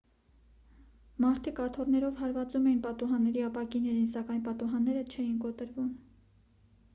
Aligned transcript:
մարդիկ 1.25 1.59
աթոռներով 1.65 2.17
հարվածում 2.21 2.65
էին 2.71 2.79
պատուհանների 2.87 3.45
ապակիներին 3.49 4.09
սակայն 4.15 4.41
պատուհանները 4.49 5.05
չէին 5.13 5.39
կոտրվում 5.45 5.93